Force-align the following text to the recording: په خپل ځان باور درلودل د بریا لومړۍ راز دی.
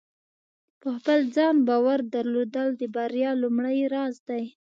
په 0.81 0.87
خپل 0.97 1.19
ځان 1.35 1.55
باور 1.67 1.99
درلودل 2.13 2.67
د 2.81 2.83
بریا 2.95 3.31
لومړۍ 3.43 3.79
راز 3.93 4.15
دی. 4.27 4.43